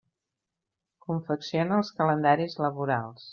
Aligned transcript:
Confecciona 1.07 1.77
els 1.83 1.93
calendaris 2.01 2.59
laborals. 2.65 3.29